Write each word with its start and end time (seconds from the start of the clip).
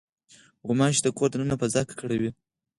غوماشې 0.67 1.01
د 1.03 1.07
کور 1.17 1.29
د 1.31 1.33
دننه 1.35 1.55
فضا 1.61 1.81
ککړوي. 1.89 2.31